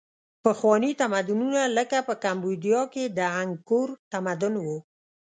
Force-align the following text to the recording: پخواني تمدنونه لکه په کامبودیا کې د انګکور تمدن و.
پخواني 0.45 0.91
تمدنونه 1.01 1.61
لکه 1.77 1.97
په 2.07 2.13
کامبودیا 2.23 2.81
کې 2.93 3.03
د 3.17 3.19
انګکور 3.41 3.87
تمدن 4.11 4.53
و. 4.59 4.67